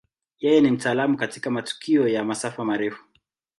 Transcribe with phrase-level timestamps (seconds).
[0.39, 3.03] Yeye ni mtaalamu katika matukio ya masafa marefu.